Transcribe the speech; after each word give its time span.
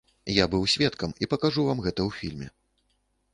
Я 0.35 0.45
быў 0.53 0.63
сведкам 0.75 1.13
і 1.25 1.29
пакажу 1.33 1.67
вам 1.67 1.83
гэта 1.89 2.01
ў 2.07 2.09
фільме. 2.21 2.47